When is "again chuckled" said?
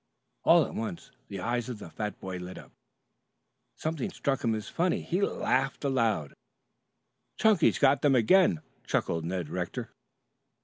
8.15-9.23